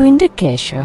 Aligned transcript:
pudim 0.00 0.16
de 0.16 0.28
queijo. 0.28 0.82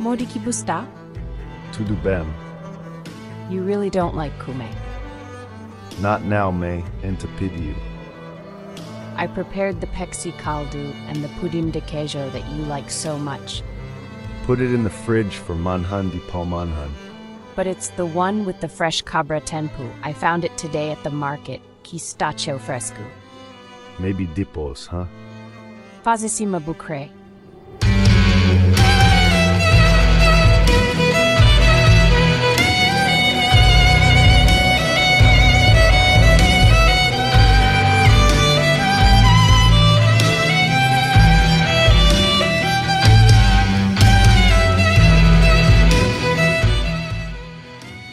Modi 0.00 0.26
ki 0.26 0.40
busta? 0.40 0.84
Tudo 1.72 1.94
bem. 2.02 2.26
You 3.48 3.62
really 3.62 3.90
don't 3.90 4.16
like 4.16 4.32
kume. 4.44 4.66
Not 6.02 6.24
now, 6.24 6.50
May, 6.50 6.82
and 7.04 7.20
to 7.20 7.28
pity 7.38 7.62
you. 7.62 7.87
I 9.18 9.26
prepared 9.26 9.80
the 9.80 9.88
pexi 9.88 10.32
caldo 10.38 10.78
and 11.08 11.22
the 11.24 11.28
pudim 11.40 11.70
de 11.72 11.80
queijo 11.82 12.30
that 12.32 12.48
you 12.52 12.62
like 12.64 12.90
so 12.90 13.18
much, 13.18 13.62
Put 14.46 14.60
it 14.60 14.72
in 14.72 14.82
the 14.84 14.90
fridge 15.04 15.34
for 15.36 15.54
manhan 15.54 16.10
di 16.10 16.20
palmanhan. 16.30 16.90
but 17.56 17.66
it's 17.66 17.88
the 18.00 18.06
one 18.06 18.44
with 18.46 18.60
the 18.60 18.68
fresh 18.68 19.02
cabra 19.02 19.40
tempu. 19.40 19.90
I 20.02 20.12
found 20.12 20.44
it 20.44 20.56
today 20.56 20.90
at 20.92 21.02
the 21.02 21.10
market. 21.10 21.60
Pistachio 21.82 22.58
fresco. 22.58 23.02
Maybe 23.98 24.26
dipos, 24.28 24.86
huh? 24.86 25.06
Fazissima 26.04 26.60
bucre. 26.62 27.10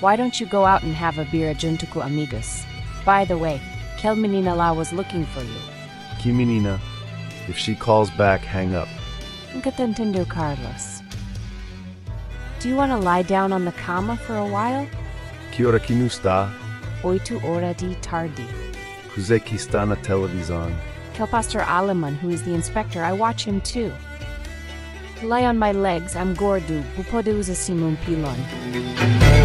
Why 0.06 0.16
don't 0.16 0.40
you 0.40 0.46
go 0.46 0.66
out 0.66 0.84
and 0.84 0.94
have 0.94 1.18
a 1.18 1.26
beer 1.32 1.56
junto 1.56 1.88
amigos? 2.00 2.64
By 3.04 3.26
the 3.26 3.40
way, 3.40 3.60
Kel 3.98 4.16
Menina 4.16 4.54
La 4.54 4.72
was 4.72 4.94
looking 4.94 5.26
for 5.26 5.42
you. 5.42 5.60
Kiminina. 6.20 6.80
If 7.48 7.58
she 7.58 7.74
calls 7.74 8.12
back, 8.12 8.42
hang 8.42 8.76
up. 8.76 8.88
Nunca 9.52 9.72
te 9.72 10.26
Carlos. 10.26 11.02
Do 12.60 12.70
you 12.70 12.76
want 12.76 12.92
to 12.92 13.00
lie 13.00 13.24
down 13.24 13.52
on 13.52 13.66
the 13.66 13.72
cama 13.72 14.16
for 14.16 14.38
a 14.38 14.46
while? 14.46 14.88
Que 15.52 15.66
hora 15.66 15.80
que 15.80 15.96
nu 15.96 16.06
está? 16.06 16.52
Oito 17.02 17.44
hora 17.44 17.74
de 17.74 17.96
tarde. 17.96 18.46
Kuze 19.16 19.44
que 19.44 19.56
está 19.56 19.88
na 19.88 19.96
televisão. 19.96 20.72
Kel 21.16 21.26
Pastor 21.26 21.62
Aleman, 21.62 22.16
who 22.18 22.30
is 22.30 22.44
the 22.44 22.54
inspector, 22.54 23.02
I 23.02 23.12
watch 23.12 23.44
him 23.44 23.60
too. 23.62 23.92
Lie 25.24 25.46
on 25.46 25.58
my 25.58 25.72
legs, 25.72 26.16
I'm 26.16 26.36
gordo. 26.36 26.84
Upode 26.96 27.34
usa 27.34 27.54
simum 27.54 27.98
pilon. 28.06 29.45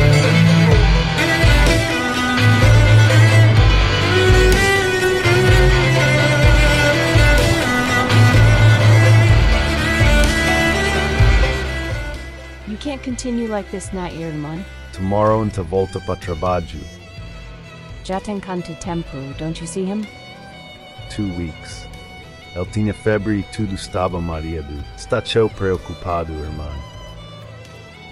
Can't 12.80 13.02
continue 13.02 13.46
like 13.46 13.70
this 13.70 13.92
na 13.92 14.08
Irman. 14.08 14.64
Tomorrow 14.92 15.42
into 15.42 15.62
volta 15.62 16.00
pa 16.00 16.14
trabalho. 16.14 16.80
Jaten 18.04 18.40
kantu 18.40 18.74
tempo, 18.80 19.18
don't 19.38 19.60
you 19.60 19.66
see 19.66 19.84
him? 19.84 20.06
Two 21.10 21.28
weeks. 21.36 21.86
El 22.56 22.64
tinha 22.64 22.94
febre 22.94 23.44
tudo 23.52 23.74
estava 23.74 24.20
mareado. 24.20 24.74
Está 24.96 25.20
tão 25.20 25.48
preocupado, 25.48 26.32
irmão. 26.32 26.72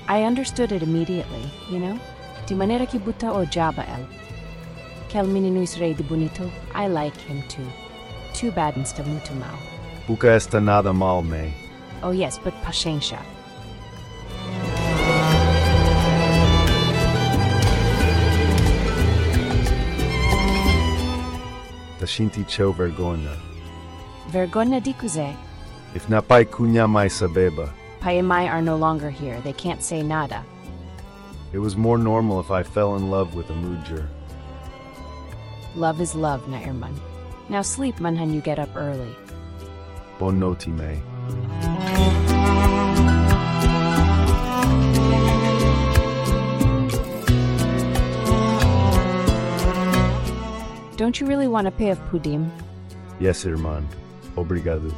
I 0.07 0.23
understood 0.23 0.73
it 0.73 0.83
immediately, 0.83 1.51
you 1.71 1.81
know? 1.81 1.99
De 2.47 2.55
manera 2.55 2.87
que 2.87 2.99
buta 2.99 3.33
o 3.33 3.47
jaba 3.47 3.85
el. 3.89 4.07
Kel 5.09 5.27
menino 5.27 5.63
is 5.63 5.79
rei 5.79 5.95
de 5.95 6.03
bonito. 6.03 6.51
I 6.75 6.89
like 6.89 7.19
him 7.19 7.43
too. 7.49 7.67
Too 8.35 8.53
bad 8.53 8.77
insta 8.77 9.03
muito 9.03 9.35
mal. 9.35 9.59
Buca 10.07 10.37
está 10.37 10.61
nada 10.61 10.93
mal, 10.93 11.23
me. 11.23 11.53
Oh 12.03 12.13
yes, 12.13 12.39
but 12.39 12.55
paciencia. 12.63 13.19
Da 22.09 22.15
shinti 22.15 22.45
teu 22.45 22.73
vergonha. 22.73 23.37
Vergogna 24.31 24.83
di 24.83 24.95
cuse. 24.95 25.37
If 25.95 26.09
na 26.09 26.23
pai 26.23 26.47
cunha 26.47 26.89
mai 26.89 27.09
sabeba. 27.09 27.71
Paemai 28.01 28.49
are 28.49 28.63
no 28.63 28.77
longer 28.77 29.11
here. 29.11 29.39
They 29.43 29.53
can't 29.53 29.83
say 29.83 30.03
nada. 30.03 30.43
It 31.53 31.59
was 31.59 31.77
more 31.77 31.99
normal 31.99 32.41
if 32.41 32.51
I 32.51 32.63
fell 32.63 32.97
in 32.97 33.11
love 33.11 33.35
with 33.35 33.51
a 33.51 33.53
Mujur. 33.53 34.07
Love 35.77 36.01
is 36.01 36.15
love, 36.15 36.49
na 36.49 36.57
Irman. 36.61 36.95
Now 37.51 37.61
sleep, 37.61 37.97
manhan, 37.97 38.33
you 38.33 38.41
get 38.41 38.59
up 38.59 38.75
early. 38.75 39.15
Bon 40.19 40.41
noti, 40.41 40.71
May. 40.71 41.03
Don't 51.09 51.21
you 51.21 51.27
really 51.27 51.49
want 51.49 51.65
to 51.65 51.71
pay 51.71 51.89
of 51.89 51.99
pudim? 52.11 52.51
Yes, 53.19 53.47
irmão. 53.47 53.83
Obrigado. 54.37 54.95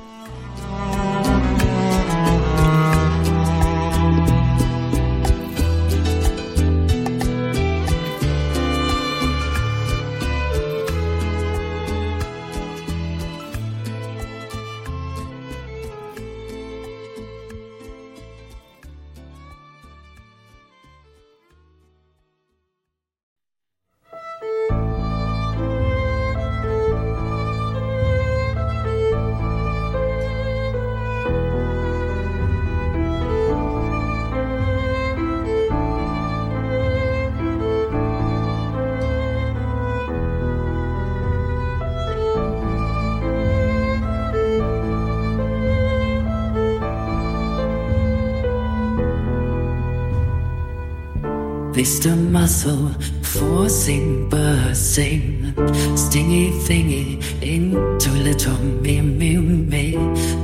Fist 51.75 52.04
a 52.04 52.16
muscle, 52.16 52.88
forcing, 53.22 54.28
bursting, 54.28 55.54
stingy 55.97 56.50
thingy 56.66 57.22
into 57.41 58.10
little 58.10 58.58
me, 58.58 59.00
me, 59.00 59.36
me. 59.38 59.97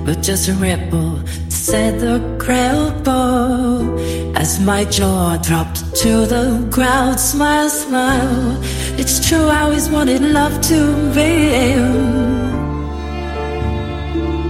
But 0.05 0.23
just 0.23 0.49
a 0.49 0.55
ripple, 0.55 1.21
said 1.49 1.99
the 1.99 2.21
crabble 2.39 3.99
as 4.37 4.61
my 4.61 4.85
jaw 4.85 5.37
dropped 5.39 5.97
to 5.97 6.27
the 6.27 6.65
ground. 6.71 7.19
Smile, 7.19 7.71
smile. 7.71 8.63
It's 8.97 9.29
true, 9.29 9.47
I 9.47 9.63
always 9.63 9.89
wanted 9.91 10.23
love 10.23 10.61
to 10.71 10.81
be. 11.13 11.51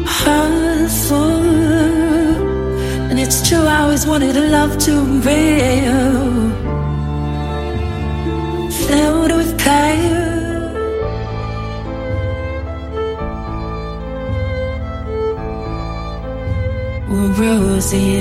Hurtful. 0.05 1.36
True, 3.46 3.58
I 3.58 3.82
always 3.82 4.04
wanted 4.04 4.37
a 4.37 4.48
love 4.48 4.76
to 4.87 5.04
be 5.22 5.40
filled 8.88 9.31
with 9.37 9.56
pain. 9.56 10.26
Rosy. 17.38 18.16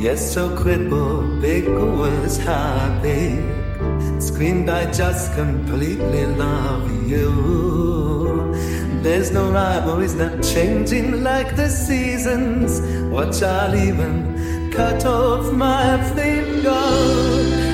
Yes, 0.00 0.32
so 0.32 0.54
crippled, 0.56 1.40
big 1.40 1.66
was 1.66 2.38
happy. 2.38 3.67
Screamed, 4.20 4.68
I 4.68 4.90
just 4.92 5.34
completely 5.34 6.26
love 6.26 7.08
you. 7.08 7.28
There's 9.02 9.30
no 9.30 9.50
rivalries 9.50 10.14
not 10.14 10.42
changing 10.42 11.22
like 11.22 11.56
the 11.56 11.68
seasons. 11.68 12.80
Watch, 13.12 13.42
I'll 13.42 13.74
even 13.74 14.70
cut 14.72 15.04
off 15.04 15.52
my 15.52 16.02
finger. 16.14 16.84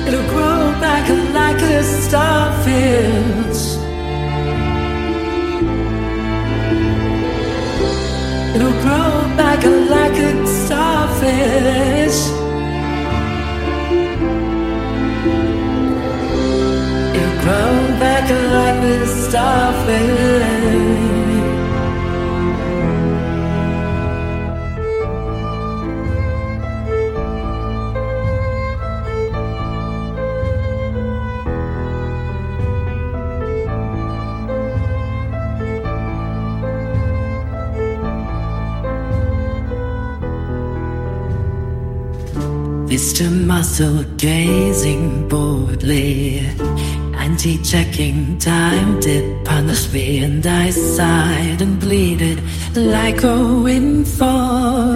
It'll 0.07 0.29
grow 0.29 0.71
back 0.79 1.09
like 1.33 1.61
a 1.61 1.83
starfish. 1.83 3.63
It'll 8.55 8.79
grow 8.81 9.11
back 9.35 9.63
like 9.65 10.17
a 10.17 10.47
starfish. 10.47 11.04
Mr. 42.95 43.27
Muscle 43.45 44.03
gazing 44.15 45.27
boredly, 45.27 46.39
anti-checking 47.25 48.37
time 48.37 49.01
did 49.01 49.43
punish 49.45 49.91
me, 49.91 50.23
and 50.23 50.47
I 50.47 50.69
sighed 50.69 51.61
and 51.61 51.77
bleeded 51.77 52.41
like 52.73 53.21
a 53.23 53.37
windfall. 53.65 54.93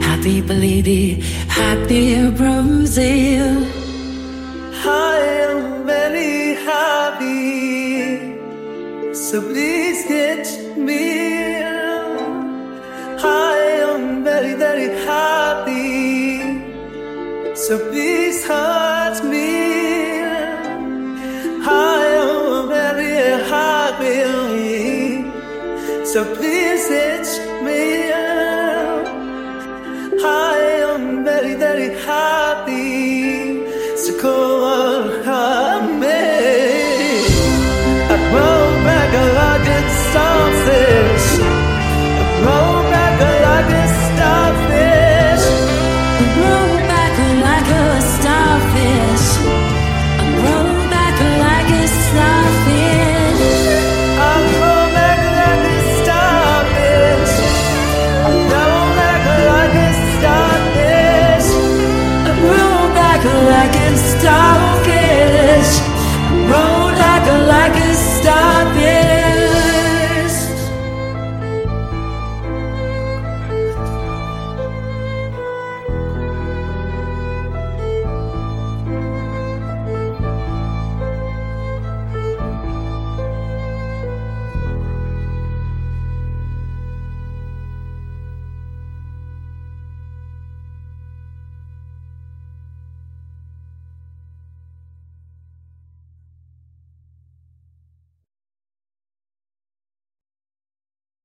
Happy 0.00 0.40
bleedy, 0.42 1.20
happy 1.48 2.30
Bronzy. 2.30 3.40
I 5.10 5.18
am 5.48 5.84
very 5.84 6.54
happy, 6.70 8.32
so 9.12 9.42
please 9.42 10.06
So 17.70 17.78
please 17.88 18.44
hurt 18.44 19.22
me. 19.22 20.22
I 21.62 22.02
am 22.18 22.68
very. 22.68 23.10
So 26.04 26.24
please 26.34 26.88
hit 26.88 27.29